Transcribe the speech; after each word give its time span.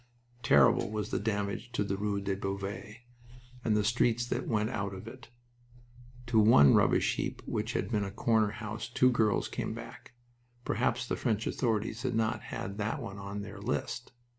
Terrible 0.41 0.89
was 0.89 1.11
the 1.11 1.19
damage 1.19 1.69
up 1.79 1.87
the 1.87 1.95
rue 1.95 2.19
de 2.21 2.35
Beauvais 2.35 3.03
and 3.63 3.77
the 3.77 3.83
streets 3.83 4.25
that 4.25 4.47
went 4.47 4.71
out 4.71 4.95
of 4.95 5.07
it. 5.07 5.29
To 6.25 6.39
one 6.39 6.73
rubbish 6.73 7.17
heap 7.17 7.43
which 7.45 7.73
had 7.73 7.91
been 7.91 8.03
a 8.03 8.09
corner 8.09 8.49
house 8.49 8.89
two 8.89 9.11
girls 9.11 9.47
came 9.47 9.75
back. 9.75 10.13
Perhaps 10.65 11.05
the 11.05 11.15
French 11.15 11.45
authorities 11.45 12.01
had 12.01 12.15
not 12.15 12.41
had 12.45 12.79
that 12.79 12.99
one 12.99 13.19
on 13.19 13.43
their 13.43 13.61
list. 13.61 14.11